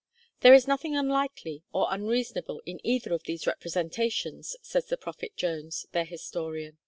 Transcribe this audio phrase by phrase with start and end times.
[0.39, 5.85] 'There is nothing unlikely or unreasonable in either of these representations,' says the Prophet Jones,
[5.91, 6.79] their historian.